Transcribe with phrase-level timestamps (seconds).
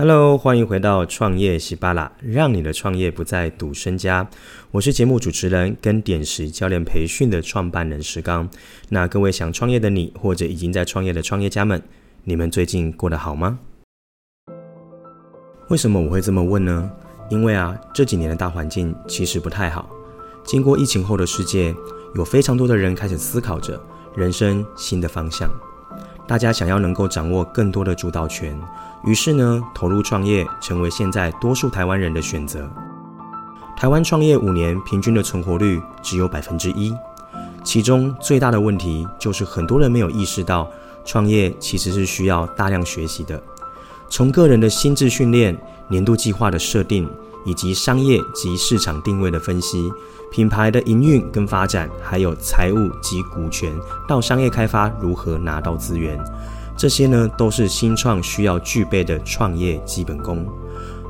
[0.00, 4.30] Hello，欢迎回到创业喜巴拉，让你的创业不再赌身家。
[4.70, 8.48] 我是节目主持人跟点石教练培训的创办人石刚。
[8.90, 11.82] 那各位想创业的你，或者已经在创业的创业家们，
[12.22, 13.58] 你们最近过得好吗？
[15.68, 16.88] 为什么我会这么问呢？
[17.28, 19.90] 因为啊，这几年的大环境其实不太好。
[20.44, 21.74] 经过疫情后的世界，
[22.14, 23.82] 有非常多的人开始思考着
[24.14, 25.50] 人生新的方向。
[26.28, 28.54] 大家想要能够掌握更多的主导权，
[29.02, 32.68] 于是呢，投入创业成为现在多数台湾人的选择。
[33.78, 36.94] 台湾创业五年平均的存活率只有百分之一，
[37.64, 40.68] 其中最大的问题就是很多人没有意识到，
[41.02, 43.42] 创业其实是需要大量学习的，
[44.10, 45.56] 从个人的心智训练、
[45.88, 47.08] 年度计划的设定，
[47.44, 49.92] 以及商业及市场定位的分析。
[50.30, 53.74] 品牌的营运跟发展，还有财务及股权
[54.06, 56.22] 到商业开发如何拿到资源，
[56.76, 60.46] 这些呢都是新创需要具备的创业基本功。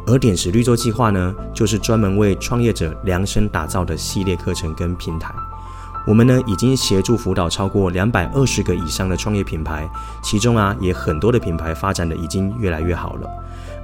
[0.06, 5.34] 而点石绿洲计划呢，就是专门为创业者量身打造的系列课程跟平台。
[6.06, 9.90] 我们呢已经协助辅导超过两百二十个以上的创业品牌，
[10.22, 13.28] 其中啊也很多的品牌发展的已经越来越好了。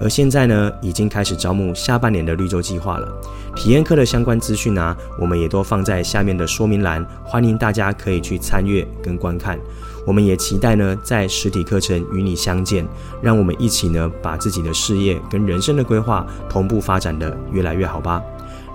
[0.00, 3.08] 而现在呢，已经开始招募下半年的绿洲计划了。
[3.54, 9.58] 体验课的相关资讯啊，我们也都放在下面的说明栏，欢迎大家可以去参阅跟观看。
[10.06, 12.86] 我们也期待呢，在实体课程与你相见，
[13.22, 18.22] 让我们一起呢，把自己的事业跟人生的规划同步发展的越来越好吧。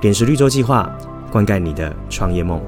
[0.02, 0.89] 点石绿洲计划，
[1.30, 2.61] 灌溉你的创业梦。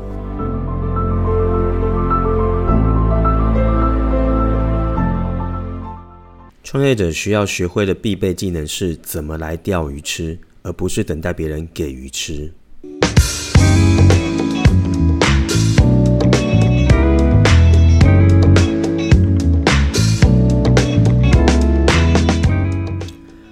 [6.72, 12.50] 创业者需要学会的必备技能是怎么来钓鱼吃，而不是等待别人给鱼吃。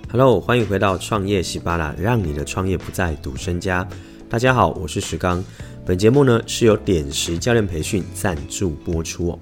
[0.09, 3.86] Hello，欢迎回到创业喜巴拉，让你的创业不再赌身家。
[4.30, 5.44] 大家好，我是石刚。
[5.86, 9.40] 本节目呢是由点石教练培训赞助播出哦。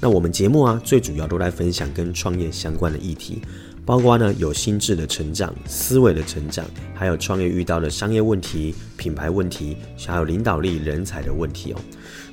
[0.00, 3.40] 那我们节目啊，最主要都来分享跟创业相关的议题，
[3.84, 6.64] 包括呢有心智的成长、思维的成长，
[6.94, 11.80] 还有创业遇到的商业问题、品牌问题，还有领导力、人才的问题哦。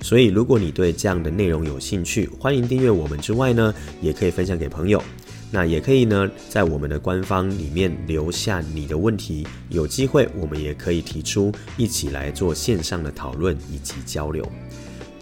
[0.01, 5.01] 所以如果你对这样的内容有兴趣，欢迎订阅我们之外呢，也可以分享给朋友。
[5.49, 14.43] 那也可以呢，在我们的官方里面留下你的问题，有机会我们也可以提出一起来做线上的讨论以及交流。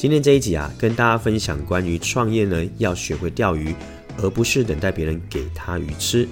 [0.01, 3.75] 今天这一集啊，跟大家分享关于创业呢，要学会钓鱼，
[4.17, 6.27] 而不是等待别人给他鱼吃。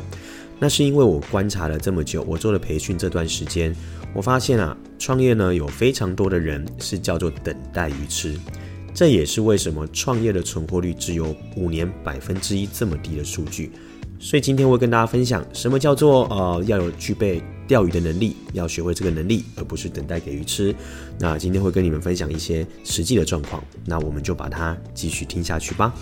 [0.57, 3.71] 那是因为我观察了这么久，我做了培训这段时间，
[4.11, 8.35] 我发现啊，创业呢有非常多的人是叫做等待鱼吃。
[8.91, 13.71] 这也是为什么创业的存活率只有五年百分之一这么低的数据。
[14.17, 17.39] 所以今天我会跟大家分享，什么叫做呃要有具备。
[17.69, 20.75] 钓鱼的能力，要学会这个能力，而不是等待给鱼吃。
[21.19, 25.93] 那今天会跟你们分享一些实际的状况，那我们就把它继续听下去吧。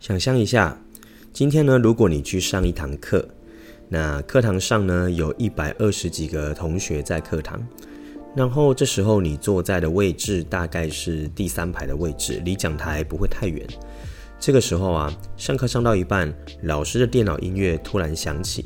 [0.00, 0.80] 想象一下，
[1.34, 3.28] 今天呢，如果你去上一堂课，
[3.90, 7.62] 那课堂上呢，有一百二十几个同学在课堂，
[8.34, 13.66] 然后这时候你坐在的位置大概是第三排的位置，离讲台不会太远。
[14.42, 18.64] 这个时候啊，上课上到一半，老师的电脑音乐突然响起，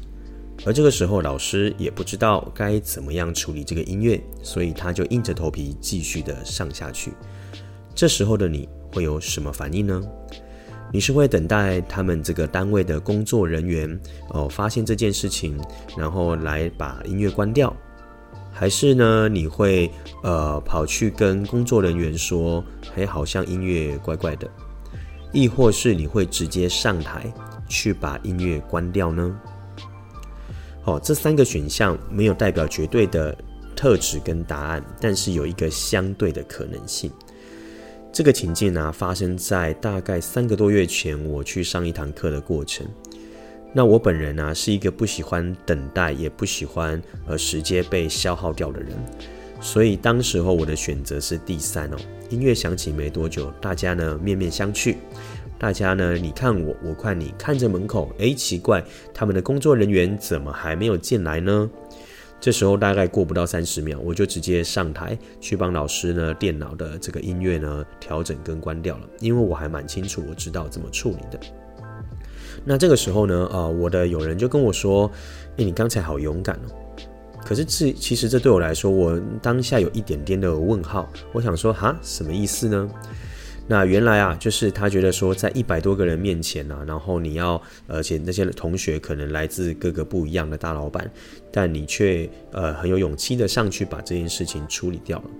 [0.64, 7.12] 而这个时候老师也不知道该怎么样处理这个音乐，所以他就硬着头皮继续的上下去。
[7.94, 10.00] 这时候的你会有什么反应呢？
[10.90, 14.00] 你是会等待他们这个单位的工作人员
[14.30, 15.60] 哦发现这件事情，
[15.94, 17.70] 然后来把音乐关掉，
[18.50, 19.90] 还是呢你会
[20.22, 22.64] 呃跑去跟工作人员说，
[22.94, 24.50] 嘿，好像音乐怪怪的。
[25.36, 27.30] 亦或是你会直接上台
[27.68, 29.38] 去把音乐关掉呢？
[30.82, 33.36] 好，这三个选项没有代表绝对的
[33.76, 37.12] 特质跟答案，但是有一个相对的可能性。
[38.10, 42.86] 这个情境呢、发生在大概三个多月前，我去上一堂课的过程。
[43.74, 48.92] 那我本人呢、是一个不喜欢等待，也不喜欢呃时间被消耗掉的人，
[49.66, 51.96] 所以当时候我的选择是第三哦。
[52.30, 54.94] 音乐响起没多久，大家呢面面相觑。
[55.58, 58.80] 大家呢，你看我，我看你，看着门口，诶，奇怪，
[59.12, 61.68] 他们的工作人员怎么还没有进来呢？
[62.40, 71.40] 这时候大概过不到三十秒，我就直接上台去帮老师呢电脑的这个音乐呢调整跟关掉了，因为我还蛮清楚，我知道怎么处理的。
[72.64, 75.10] 那这个时候呢，呃，我的友人就跟我说
[75.58, 76.70] ：“诶，你刚才好勇敢哦。”
[77.46, 81.08] 可是这其实这对我来说，我当下有一点点的问号。
[81.32, 82.90] 我想说，哈，什么意思呢？
[83.68, 91.08] 那原来啊，就是他觉得说，在一百多个人面前啊，然后你要，而且那些同学可能来自各个不一样的大老板，
[91.52, 95.30] 但你却呃很有勇气的上去把这件事情处理掉了。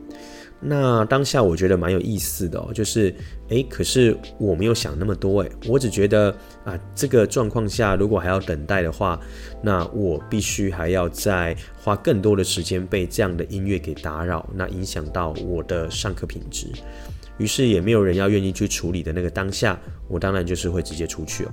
[0.59, 3.15] 那当下我觉得蛮有意思的哦，就是
[3.49, 9.21] 诶，可是我没有想那么多诶，我只觉得啊，这个状况下如果还要等待的话，
[9.63, 16.69] 那我必须还要再花更多的时间被这样的音乐给打扰，那影响到我的上课品质。
[17.39, 19.79] 于是也没有人要愿意去处理的那个当下，
[20.09, 21.53] 我当然就是会直接出去哦。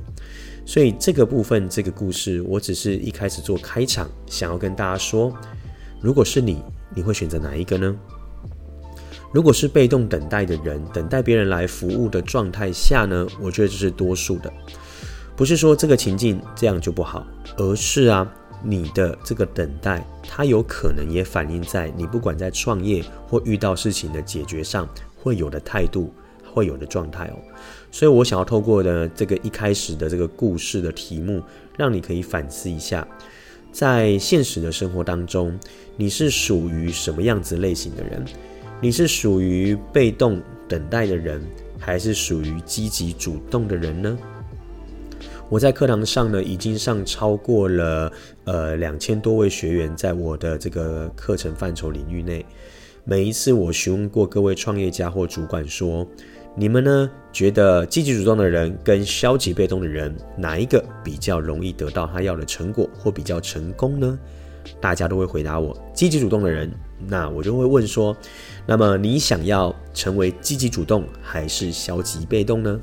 [0.65, 5.35] 所以这个部分这个故事，我只是一开始做开场，想要跟大家说，
[5.99, 6.63] 如果是你，
[6.95, 7.93] 你会选择哪一个呢？
[9.33, 14.53] 如果是被动等待的人，等待别人来服务的状态下呢，我觉得这是多数的。
[15.35, 17.25] 不是说这个情境这样就不好，
[17.57, 18.31] 而是啊，
[18.63, 24.87] 你的这个等待，它有可能也反映在你不管在创业或遇到事情的解决上。
[25.23, 26.13] 会有的态度，
[26.53, 27.39] 会有的状态哦，
[27.89, 31.41] 所以我想要透过的这个一开始的这个故事的题目，
[31.77, 33.07] 让你可以反思一下，
[33.71, 35.57] 在现实的生活当中，
[35.95, 38.21] 你是属于什么样子类型的人？
[38.83, 41.41] 你是属于被动等待的人，
[41.79, 44.17] 还是属于积极主动的人呢？
[45.47, 48.11] 我在课堂上呢，已经上超过了
[48.43, 52.45] 呃两千多位学员，在我的这个课程范畴领域内。
[53.05, 56.05] 每一次我询问过各位创业家或主管说，
[56.53, 64.19] 你们呢觉得积极主动的人跟消极被动的人哪一个比较容易得到他要的成果或比较成功呢？
[64.81, 66.69] 大家都会回答我积极主动的人。
[67.07, 68.15] 那我就会问说，
[68.65, 72.79] 那么你想要成为积极主动还是消极被动呢？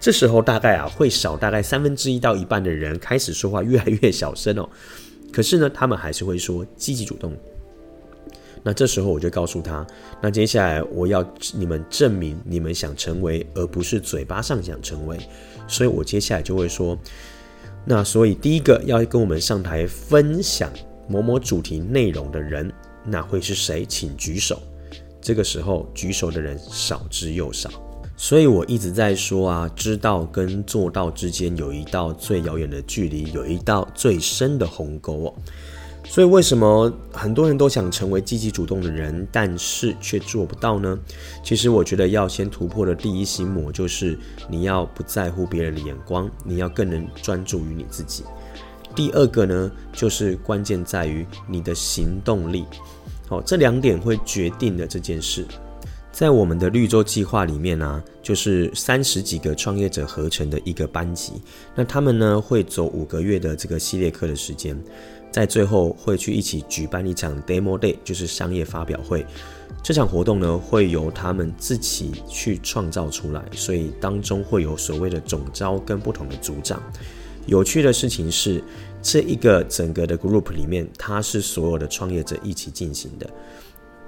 [0.00, 4.68] 这时候大概啊会少大概三分之一到一半的人开始说话越来越小声哦。
[5.32, 7.32] 可是呢，他们还是会说积极主动。
[8.64, 9.84] 那这时候我就告诉他，
[10.20, 15.18] 那接下来我要你们证明你们想成为，而不是嘴巴上想成为。
[15.66, 16.96] 所以我接下来就会说，
[17.84, 20.70] 那所以第一个要跟我们上台分享
[21.08, 22.71] 某某主题内容的人，
[23.04, 23.84] 那会是谁？
[23.86, 24.60] 请举手。
[25.20, 27.70] 这个时候举手的人少之又少。
[28.16, 35.34] 所以我一直在说啊，知道跟做到之间有一道最遥远的距离，有一道最深的鸿沟哦。
[36.04, 40.98] 所以，为什么很多人都想成为积极主动的人，但是却做不到呢？
[41.44, 48.24] 其实，我觉得要先突破的第一心魔就是你要不在乎别人的眼光，你要更能专注于你自己。
[48.94, 52.64] 第二个呢，就是关键在于你的行动力。
[53.28, 55.46] 好，这两点会决定了这件事。
[56.10, 61.32] 在我们的绿洲计划里面呢、就是三十几个创业者合成的一个班级。
[61.74, 64.78] 那他们呢，会走五个月的这个系列课的时间。
[65.30, 69.24] 在最后会去一起举办一场 Demo Day，就是商业发表会。
[69.82, 76.82] 这场活动呢，会由他们自己去创造出来，所以当中会有所谓的总招跟不同的组长。
[77.46, 78.62] 有趣的事情是，
[79.02, 83.28] 这一个整个的 group 里面，它是所有的创业者一起进行的。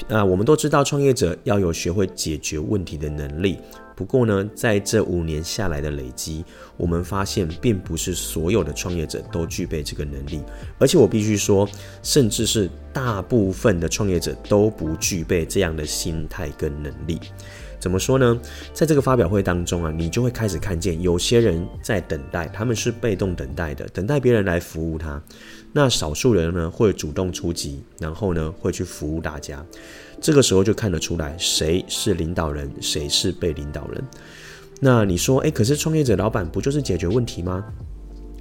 [0.09, 3.59] 啊，我们都知道创业者要有学会解决问题的能力。
[3.97, 6.45] 不过呢，在这五年下来的累积，
[6.77, 10.43] 我们发现并不是所有的创业者都具备这个能力，
[10.79, 11.69] 而且我必须说，
[12.03, 17.21] 甚至是大部分的创业者都不具备这样的心态跟能力。
[17.85, 18.41] 怎么说呢？
[18.73, 25.23] 在这个发表会当中啊，你就会开始看见有些人在等待，他们是被动等待的，等待别人来服务他。
[25.71, 29.63] 那少数人呢，会主动出击，然后呢，会去服务大家。
[30.19, 34.03] 这个时候就看得出来，谁是领导人，谁是被领导人。
[34.81, 37.63] 那你说，诶，可是创业者老板不就是解决问题吗？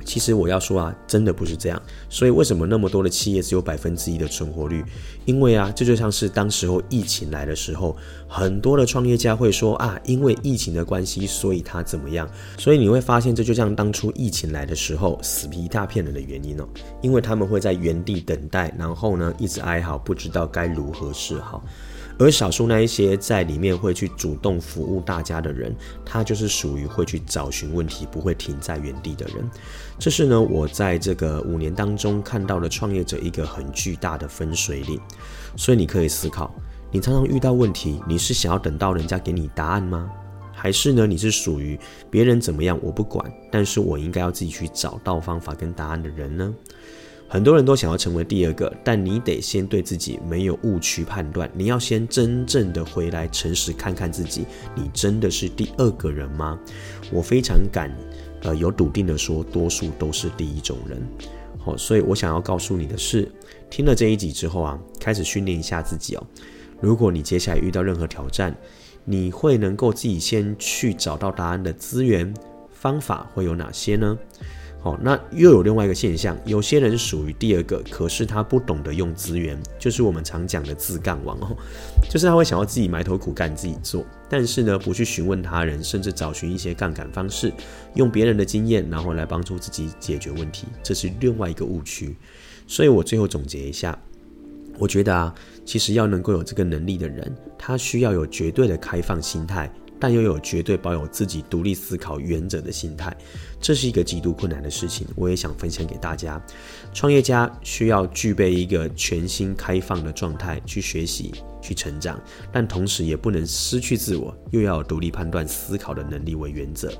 [0.05, 1.81] 其实我要说啊，真的不是这样。
[2.09, 4.83] 所以为什么那么多的企业只有百分之一的存活率？
[5.25, 7.95] 因为啊，这就像是当时候疫情来的时候，
[8.27, 12.29] 很多的创业家会说啊，因为疫情的关系，所以他怎么样？
[12.57, 16.67] 所以你会发现，这就像当初疫情来的时候，死皮一大片人的原因哦，
[17.01, 21.63] 因为他们会在原地等待，然后呢，一直哀嚎，不知道该如何是好。
[22.19, 29.49] 而少数那一些在里面会去主动服务大家的人，他就是属于会去找寻问题，不会停在原地的人。
[29.97, 34.99] 这是呢，我在这个五年当中看到的创业者一个很巨大的分水岭。
[35.55, 36.53] 所以你可以思考，
[36.91, 40.09] 你常常遇到问题，你是想要等到人家给你答案吗？
[40.51, 41.77] 还是呢，你是属于
[42.09, 46.53] 别人怎么样我不管，但是我应该要自己去找到方法跟答案的人呢？
[47.27, 51.49] 很多人都想要成为第二个，但你得先对自己没有误区判断。
[51.53, 56.59] 你要先真正的回来诚实看看自己，你真的是第二个人吗？
[57.11, 57.91] 我非常敢，
[58.43, 61.01] 呃，有笃定的说，多数都是第一种人。
[61.57, 63.31] 好，所以我想要告诉你的是，
[63.69, 66.23] 听了这一集之后啊，开始训练一下自己哦。
[66.79, 68.55] 如果你接下来遇到任何挑战，
[69.05, 72.31] 你会能够自己先去找到答案的资源
[72.69, 74.17] 方法会有哪些呢？
[74.83, 81.55] 好，那又有另外一个现象，有些人属于第二个，可是他不懂得用资源，就是我们常讲的自干王哦，
[82.09, 87.53] 就是他会想要自己埋头苦干自己做，但是呢，不去询问他人，甚至找寻一些杠杆方式，
[87.95, 92.17] 用别人的经验，然后来帮助自己解决问题，这是另外一个误区。
[92.67, 93.97] 所以我最后总结一下，
[94.77, 99.73] 我觉得啊，其实要能够有这个能力的人，他需要有绝对的开放心态。
[100.03, 103.15] 但又有绝对保有自己独立思考原则的心态，
[103.61, 105.07] 这是一个极度困难的事情。
[105.15, 106.45] 我也想分享给大家，
[106.93, 111.31] 创业家需要具备一个全新开放的状态去学习、
[111.61, 116.91] 去成长，但同时也不能失去自我，又要独立判断思考的能力为原则。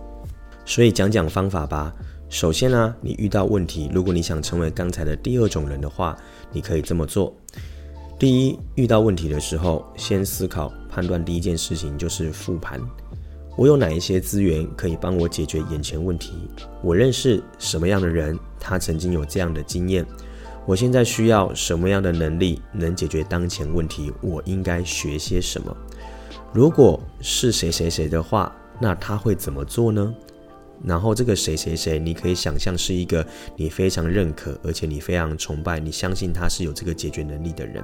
[0.65, 1.93] 所以讲讲方法吧。
[2.29, 6.17] 首先呢、你遇到问题，如果你想成为刚才的第二种人的话，
[6.53, 7.35] 你可以这么做。
[8.17, 11.23] 第一，遇到问题的时候，先思考判断。
[11.23, 12.79] 第一件事情就是复盘，
[13.57, 16.33] 我有哪一些资源可以帮我解决眼前问题？
[16.83, 20.05] 我认识什么样的人，他曾经有这样的经验？
[20.65, 24.13] 我现在需要什么样的能力能解决当前问题？
[24.21, 25.75] 我应该学些什么？
[26.53, 30.13] 如果是谁谁谁的话，那他会怎么做呢？
[30.85, 37.83] 然后这个谁谁谁，你可以想象是一个你非常认可，而且你非常崇拜，你相信他是有这个解决能力的人。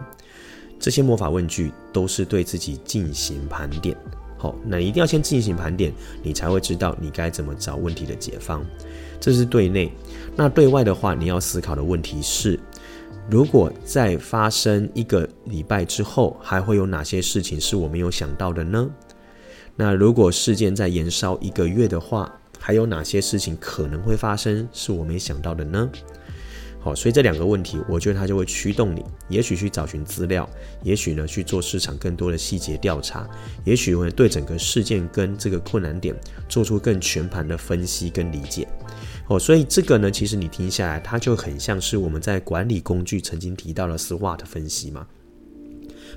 [0.80, 3.96] 这些魔法问句都是对自己进行盘点。
[4.38, 5.92] 好，那一定要先进行盘点，
[6.24, 8.66] 你才会知道你该怎么找问题的解方。
[9.20, 9.92] 这是对内。
[10.36, 12.58] 那对外的话，你要思考的问题是：
[13.30, 18.90] 如果在发生一个礼拜之后，还会有哪些事情是我没有想到的呢？
[19.76, 25.90] 那如果事件在延烧一个月的话，还有哪些事情可能会发生是我没想到的呢？
[26.82, 30.50] 好，所以这两个问题，我觉得它就会驱动你，也许去找寻资料，
[30.82, 33.30] 也许呢去做市场更多的细节调查，
[33.66, 36.16] 也许会对整个事件跟这个困难点
[36.48, 38.66] 做出更全盘的分析跟理解。
[39.28, 45.06] 哦，所以这个呢，其实你听下来，它就很像是我们在管理工具曾经提到的 SWOT 分析嘛。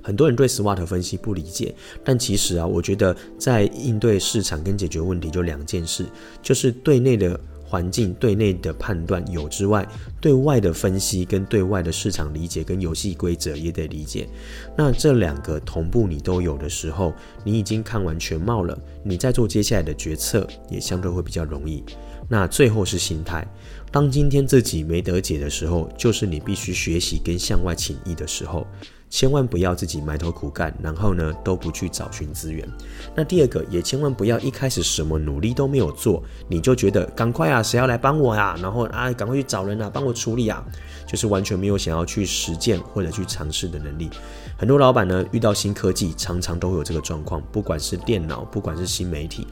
[0.00, 6.06] 很多人对 SWOT 分析不理解，但其实啊，我觉得在应对市场跟解决问题就两件事，
[6.40, 7.38] 就是对内的
[7.72, 9.88] 环境、对内的判断有之外，
[10.20, 14.28] 对外的分析跟对外的市场理解跟游戏规则也得理解。
[14.76, 21.82] 那这两个同步你都有的时候，你已经看完全貌了，你在做接下来的决策也相对会比较容易。
[22.28, 23.46] 那最后是心态，
[23.90, 28.66] 当今天自己没得解的时候，就是你必须学习跟向外请益的时候。
[29.12, 32.66] 千万不要自己埋头苦干，然后呢都不去找寻资源。
[33.14, 38.56] 那第二个，也千万不要一开始什么努力都没有做，你就觉得赶快啊，谁要来帮我呀？
[38.62, 40.64] 然后啊，赶快去找人啊，帮我处理啊，
[41.06, 44.08] 就是完全没有想要去实践或者去尝试的能力。
[44.56, 49.46] 很多老板呢遇到新科技，常常都会有这个状况，不管是电脑，不管是新媒体。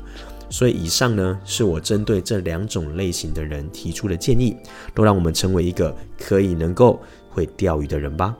[0.49, 4.57] 所以以上呢是我针对这两种类型的人提出的建议，
[4.95, 6.99] 都让我们成为一个可以能够
[7.29, 8.35] 会钓鱼的人吧。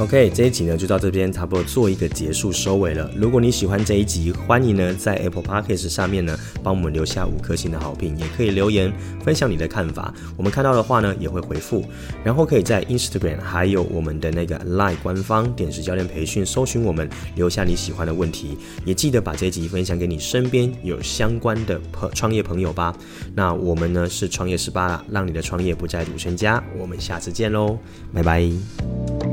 [0.00, 3.10] OK，这一集呢就到这边，差不多做一个结束收尾了。
[3.14, 8.90] 如果你喜欢这一集，欢迎呢在 Apple Podcast 上面呢帮我们留下五颗星的好评，也可以留言
[9.22, 11.84] 分享你的看法，我们看到的话呢也会回复。
[12.24, 22.96] 然后可以在 Instagram 还有我们的那个 Line 官方点石教练培训，搜寻我们，留下你喜欢的问题，也记得把这一集分享给你身边有相关的朋创业朋友吧。
[23.34, 26.62] 那我们呢是创业十八啦，让你的创业不再赌身家。
[26.78, 27.78] 我们下次见喽，
[28.14, 29.29] 拜拜。